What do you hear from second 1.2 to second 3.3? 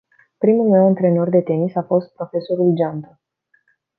de tenis a fost profesorul Geantă.